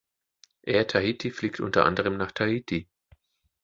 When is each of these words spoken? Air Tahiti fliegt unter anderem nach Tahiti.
Air 0.63 0.87
Tahiti 0.87 1.29
fliegt 1.29 1.59
unter 1.59 1.85
anderem 1.85 2.17
nach 2.17 2.31
Tahiti. 2.31 2.89